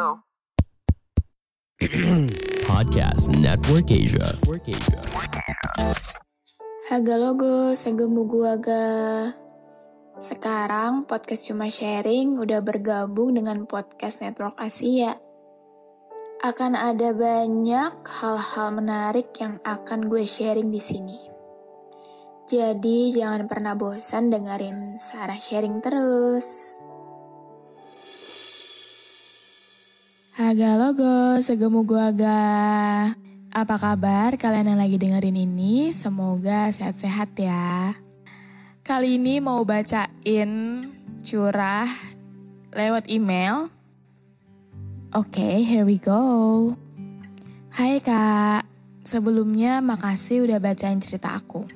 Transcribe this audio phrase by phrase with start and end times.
[0.00, 0.24] Hello?
[2.72, 4.32] Podcast Network Asia.
[4.32, 5.00] Network Asia.
[6.88, 8.88] Haga logo, segemu aga.
[10.24, 15.20] Sekarang podcast cuma sharing udah bergabung dengan podcast Network Asia.
[16.48, 21.20] Akan ada banyak hal-hal menarik yang akan gue sharing di sini.
[22.48, 26.80] Jadi jangan pernah bosan dengerin Sarah sharing terus.
[30.40, 32.40] Haga logo, segemu gua aga.
[33.52, 35.92] Apa kabar kalian yang lagi dengerin ini?
[35.92, 37.92] Semoga sehat-sehat ya.
[38.80, 40.48] Kali ini mau bacain
[41.20, 41.92] curah
[42.72, 43.68] lewat email.
[45.12, 46.72] Oke, okay, here we go.
[47.76, 48.64] Hai kak,
[49.04, 51.68] sebelumnya makasih udah bacain cerita aku.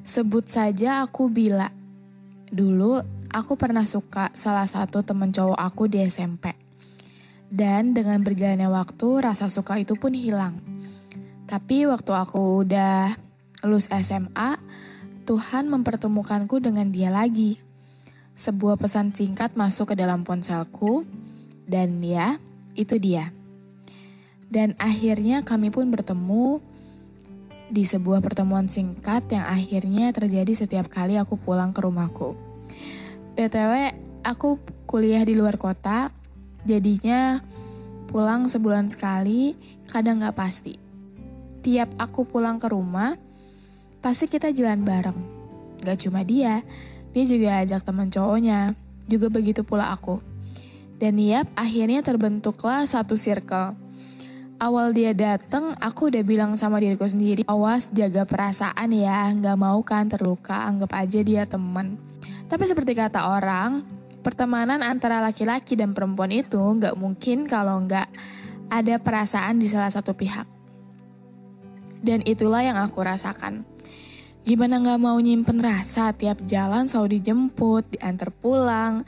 [0.00, 1.68] Sebut saja aku Bila.
[2.48, 6.65] Dulu aku pernah suka salah satu temen cowok aku di SMP.
[7.46, 10.58] Dan dengan berjalannya waktu rasa suka itu pun hilang.
[11.46, 13.14] Tapi waktu aku udah
[13.62, 14.58] lulus SMA,
[15.26, 17.62] Tuhan mempertemukanku dengan dia lagi.
[18.34, 21.06] Sebuah pesan singkat masuk ke dalam ponselku,
[21.66, 22.38] dan ya,
[22.78, 23.34] itu dia.
[24.46, 26.62] Dan akhirnya kami pun bertemu
[27.66, 32.38] di sebuah pertemuan singkat yang akhirnya terjadi setiap kali aku pulang ke rumahku.
[33.34, 33.72] BTW,
[34.22, 36.14] aku kuliah di luar kota,
[36.66, 37.40] jadinya
[38.10, 39.54] pulang sebulan sekali,
[39.88, 40.74] kadang gak pasti.
[41.62, 43.14] Tiap aku pulang ke rumah,
[44.02, 45.18] pasti kita jalan bareng.
[45.86, 46.66] Gak cuma dia,
[47.14, 48.74] dia juga ajak teman cowoknya,
[49.06, 50.18] juga begitu pula aku.
[50.98, 53.86] Dan yap, akhirnya terbentuklah satu circle
[54.56, 59.80] awal dia dateng, aku udah bilang sama diriku sendiri, awas jaga perasaan ya, nggak mau
[59.84, 62.00] kan terluka, anggap aja dia temen.
[62.48, 63.84] Tapi seperti kata orang,
[64.26, 68.10] pertemanan antara laki-laki dan perempuan itu nggak mungkin kalau nggak
[68.66, 70.50] ada perasaan di salah satu pihak.
[72.02, 73.62] Dan itulah yang aku rasakan.
[74.42, 79.06] Gimana nggak mau nyimpen rasa tiap jalan selalu dijemput, diantar pulang.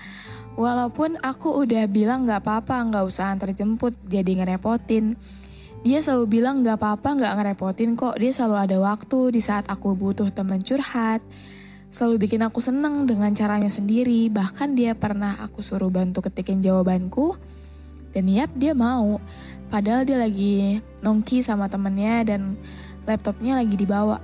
[0.54, 5.18] Walaupun aku udah bilang nggak apa-apa, nggak usah antar jemput, jadi ngerepotin.
[5.82, 8.18] Dia selalu bilang nggak apa-apa, nggak ngerepotin kok.
[8.18, 11.22] Dia selalu ada waktu di saat aku butuh teman curhat.
[11.88, 14.28] Selalu bikin aku seneng dengan caranya sendiri.
[14.28, 17.36] Bahkan dia pernah aku suruh bantu ketikin jawabanku.
[18.12, 19.20] Dan yap, dia mau.
[19.68, 22.56] Padahal dia lagi nongki sama temennya dan
[23.08, 24.20] laptopnya lagi dibawa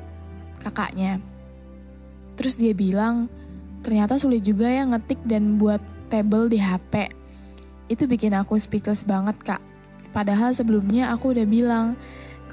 [0.60, 1.20] kakaknya.
[2.36, 3.28] Terus dia bilang,
[3.84, 7.12] ternyata sulit juga ya ngetik dan buat table di HP.
[7.88, 9.62] Itu bikin aku speechless banget kak.
[10.16, 12.00] Padahal sebelumnya aku udah bilang,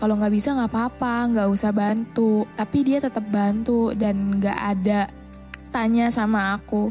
[0.02, 2.50] kalau nggak bisa nggak apa-apa, nggak usah bantu.
[2.58, 5.14] Tapi dia tetap bantu dan nggak ada
[5.70, 6.90] tanya sama aku.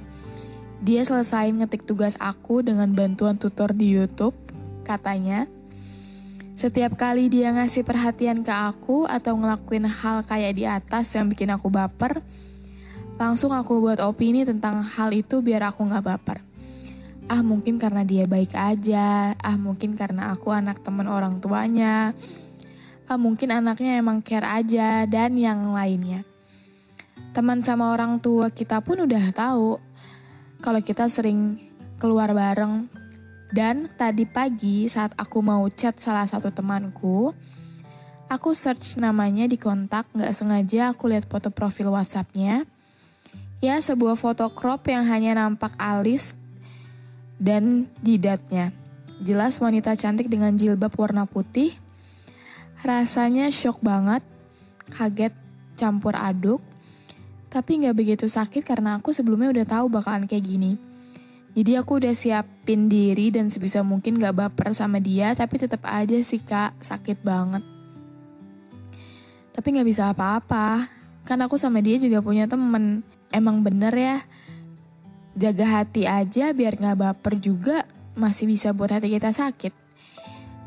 [0.78, 4.38] Dia selesai ngetik tugas aku dengan bantuan tutor di YouTube,
[4.86, 5.50] katanya.
[6.54, 11.50] Setiap kali dia ngasih perhatian ke aku atau ngelakuin hal kayak di atas yang bikin
[11.50, 12.22] aku baper,
[13.18, 16.38] langsung aku buat opini tentang hal itu biar aku nggak baper
[17.30, 22.10] ah mungkin karena dia baik aja, ah mungkin karena aku anak teman orang tuanya,
[23.16, 26.22] mungkin anaknya emang care aja, dan yang lainnya.
[27.30, 29.78] Teman sama orang tua kita pun udah tahu
[30.60, 31.58] kalau kita sering
[32.02, 32.90] keluar bareng.
[33.50, 37.34] Dan tadi pagi saat aku mau chat salah satu temanku,
[38.30, 42.62] aku search namanya di kontak, gak sengaja aku lihat foto profil WhatsAppnya.
[43.58, 46.38] Ya, sebuah foto crop yang hanya nampak alis
[47.42, 48.70] dan jidatnya.
[49.20, 51.74] Jelas wanita cantik dengan jilbab warna putih.
[52.80, 54.24] Rasanya shock banget,
[54.88, 55.34] kaget
[55.76, 56.64] campur aduk.
[57.50, 60.72] Tapi gak begitu sakit karena aku sebelumnya udah tahu bakalan kayak gini.
[61.50, 66.14] Jadi aku udah siapin diri dan sebisa mungkin gak baper sama dia, tapi tetap aja
[66.22, 67.60] sih kak sakit banget.
[69.50, 70.86] Tapi gak bisa apa-apa,
[71.26, 73.02] kan aku sama dia juga punya temen.
[73.34, 74.16] Emang bener ya,
[75.38, 77.86] jaga hati aja biar nggak baper juga
[78.18, 79.72] masih bisa buat hati kita sakit.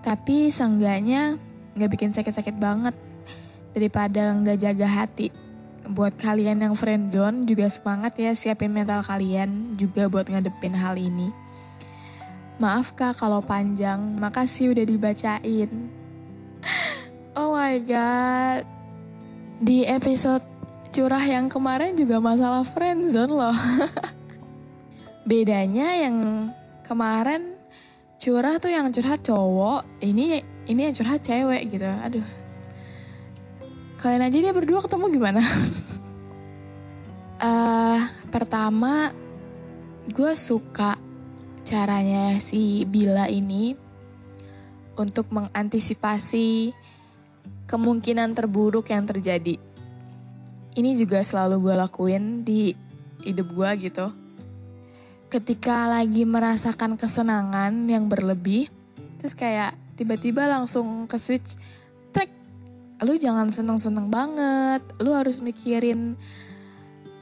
[0.04, 1.40] Tapi seenggaknya
[1.74, 2.96] nggak bikin sakit-sakit banget
[3.74, 5.34] daripada nggak jaga hati.
[5.84, 11.28] Buat kalian yang friendzone juga semangat ya siapin mental kalian juga buat ngadepin hal ini.
[12.62, 15.72] Maaf kak kalau panjang, makasih udah dibacain.
[17.34, 18.62] Oh my god.
[19.58, 20.46] Di episode
[20.94, 23.58] curah yang kemarin juga masalah friendzone loh.
[25.30, 26.54] Bedanya yang
[26.86, 27.58] kemarin
[28.22, 31.88] curah tuh yang curhat cowok, ini ini yang curhat cewek gitu.
[31.88, 32.28] Aduh.
[34.00, 35.42] Kalian aja dia berdua ketemu gimana?
[37.40, 38.00] uh,
[38.34, 39.16] pertama,
[40.12, 41.00] gue suka
[41.64, 43.76] caranya si Bila ini
[45.00, 46.76] untuk mengantisipasi
[47.66, 49.58] kemungkinan terburuk yang terjadi.
[50.74, 52.76] Ini juga selalu gue lakuin di
[53.24, 54.08] hidup gue gitu.
[55.32, 58.70] Ketika lagi merasakan kesenangan yang berlebih,
[59.18, 61.58] terus kayak tiba-tiba langsung ke switch,
[62.10, 62.30] trek,
[63.06, 66.18] lu jangan seneng-seneng banget, lu harus mikirin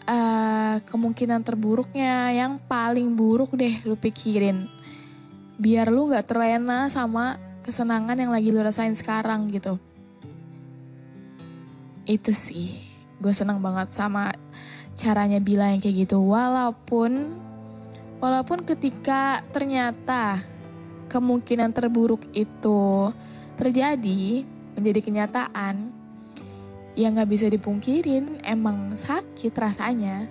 [0.07, 2.31] uh, kemungkinan terburuknya.
[2.31, 4.65] Yang paling buruk deh lu pikirin.
[5.61, 9.77] Biar lu nggak terlena sama kesenangan yang lagi lu rasain sekarang gitu.
[12.09, 12.81] Itu sih.
[13.21, 14.33] Gue seneng banget sama
[14.97, 16.17] caranya bilang kayak gitu.
[16.25, 17.37] Walaupun
[18.17, 20.50] walaupun ketika ternyata
[21.11, 23.11] kemungkinan terburuk itu
[23.59, 24.47] terjadi
[24.79, 25.91] menjadi kenyataan
[26.95, 30.27] ya nggak bisa dipungkirin emang sakit rasanya.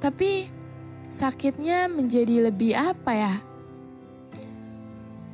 [0.00, 0.48] Tapi
[1.08, 3.34] sakitnya menjadi lebih apa ya?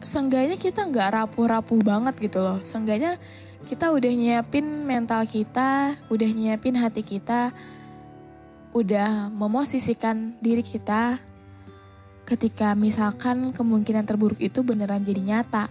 [0.02, 2.58] Seenggaknya kita nggak rapuh-rapuh banget gitu loh.
[2.62, 3.18] Seenggaknya
[3.66, 7.50] kita udah nyiapin mental kita Udah nyiapin hati kita
[8.70, 11.18] Udah memosisikan diri kita
[12.26, 15.70] Ketika misalkan kemungkinan terburuk itu beneran jadi nyata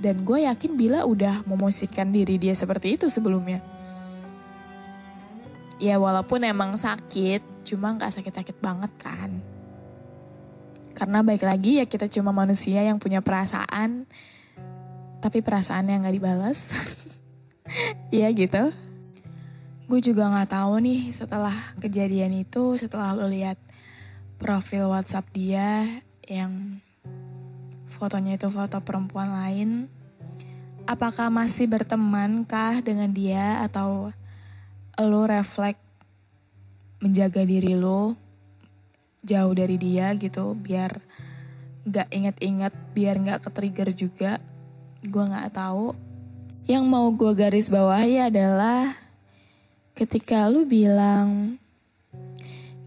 [0.00, 3.60] dan gue yakin Bila udah memosisikan diri dia seperti itu sebelumnya.
[5.76, 9.40] Ya walaupun emang sakit, cuma gak sakit-sakit banget kan.
[10.96, 14.04] Karena baik lagi ya kita cuma manusia yang punya perasaan,
[15.20, 16.72] tapi perasaan yang gak dibalas.
[18.12, 18.72] Iya gitu.
[19.88, 23.56] Gue juga gak tahu nih setelah kejadian itu, setelah lo lihat
[24.40, 26.80] profil WhatsApp dia yang
[27.92, 29.70] fotonya itu foto perempuan lain,
[30.88, 34.08] apakah masih berteman kah dengan dia atau
[34.96, 35.80] lo refleks
[37.04, 38.16] menjaga diri lo
[39.20, 41.00] jauh dari dia gitu biar
[41.84, 44.32] gak inget-inget biar gak ke-trigger juga?
[45.04, 45.92] Gue gak tahu.
[46.64, 48.96] Yang mau gue garis bawahi adalah
[49.92, 51.60] ketika lu bilang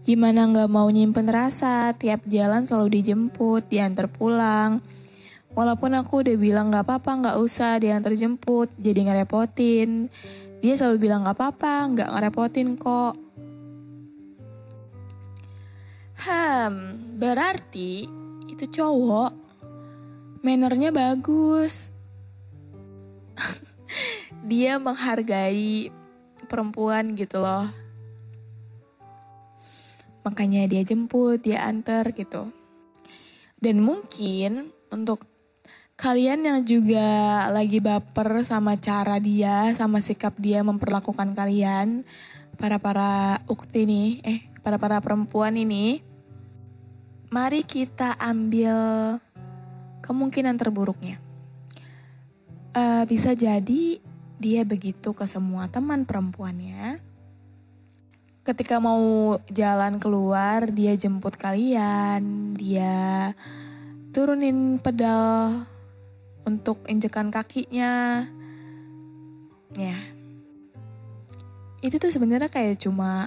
[0.04, 4.84] gimana gak mau nyimpen rasa tiap jalan selalu dijemput diantar pulang
[5.54, 10.10] Walaupun aku udah bilang gak apa-apa gak usah diantar jemput jadi ngerepotin.
[10.58, 13.14] Dia selalu bilang gak apa-apa gak ngerepotin kok.
[16.26, 16.74] Hmm,
[17.22, 18.10] berarti
[18.50, 19.30] itu cowok
[20.42, 21.94] mannernya bagus.
[24.50, 25.94] dia menghargai
[26.50, 27.70] perempuan gitu loh.
[30.24, 32.48] Makanya dia jemput, dia antar gitu.
[33.60, 35.28] Dan mungkin untuk
[35.94, 42.02] kalian yang juga lagi baper sama cara dia, sama sikap dia memperlakukan kalian,
[42.58, 46.02] para para ukti nih, eh para para perempuan ini,
[47.30, 48.74] mari kita ambil
[50.02, 51.20] kemungkinan terburuknya.
[52.74, 54.02] Uh, bisa jadi
[54.42, 57.13] dia begitu ke semua teman perempuannya.
[58.54, 63.34] Ketika mau jalan keluar, dia jemput kalian, dia
[64.14, 65.66] turunin pedal
[66.46, 68.22] untuk injekan kakinya.
[69.74, 69.98] Ya.
[71.82, 73.26] Itu tuh sebenarnya kayak cuma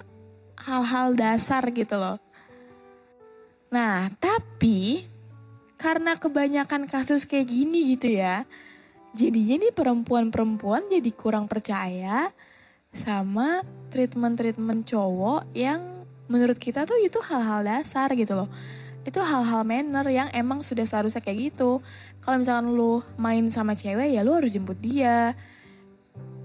[0.56, 2.24] hal-hal dasar gitu loh.
[3.68, 5.04] Nah, tapi
[5.76, 8.48] karena kebanyakan kasus kayak gini gitu ya,
[9.12, 12.32] jadinya nih perempuan-perempuan jadi kurang percaya
[13.00, 13.64] sama
[13.94, 18.50] treatment-treatment cowok yang menurut kita tuh itu hal-hal dasar gitu loh
[19.08, 21.80] itu hal-hal manner yang emang sudah seharusnya kayak gitu.
[22.20, 25.32] Kalau misalkan lu main sama cewek ya lu harus jemput dia.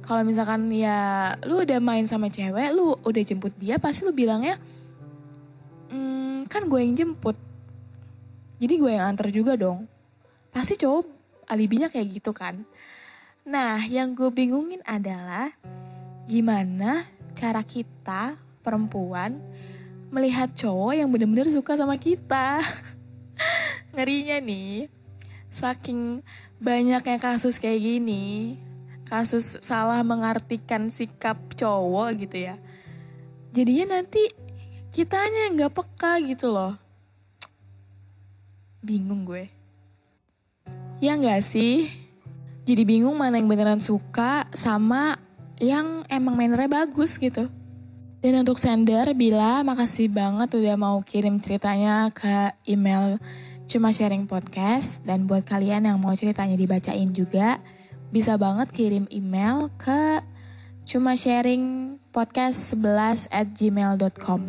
[0.06, 4.58] Kalau misalkan ya lu udah main sama cewek, lu udah jemput dia, pasti lu bilangnya,
[5.90, 7.34] hmm, kan gue yang jemput.
[8.62, 9.90] Jadi gue yang antar juga dong.
[10.54, 11.06] Pasti cowok
[11.50, 12.62] alibinya kayak gitu kan.
[13.42, 15.50] Nah, yang gue bingungin adalah
[16.32, 17.04] gimana
[17.36, 19.36] cara kita perempuan
[20.08, 22.56] melihat cowok yang bener-bener suka sama kita.
[23.92, 24.88] Ngerinya nih,
[25.52, 26.24] saking
[26.56, 28.56] banyaknya kasus kayak gini,
[29.04, 32.56] kasus salah mengartikan sikap cowok gitu ya.
[33.52, 34.32] Jadinya nanti
[34.88, 36.80] kitanya nggak peka gitu loh.
[38.80, 39.52] Bingung gue.
[41.04, 41.92] Ya nggak sih?
[42.64, 45.20] Jadi bingung mana yang beneran suka sama
[45.62, 47.46] yang emang mannernya bagus gitu.
[48.22, 53.18] Dan untuk sender, Bila makasih banget udah mau kirim ceritanya ke email
[53.70, 55.02] Cuma Sharing Podcast.
[55.06, 57.62] Dan buat kalian yang mau ceritanya dibacain juga,
[58.10, 60.22] bisa banget kirim email ke
[60.82, 64.40] cuma sharing podcast 11 at gmail.com.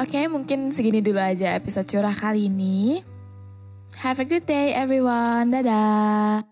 [0.00, 3.04] Oke, mungkin segini dulu aja episode curah kali ini.
[4.00, 5.52] Have a good day everyone.
[5.52, 6.51] Dadah.